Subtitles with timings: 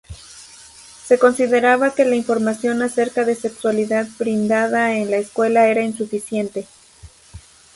[1.05, 6.65] Se consideraba que la información acerca de sexualidad brindada en la escuela era insuficiente.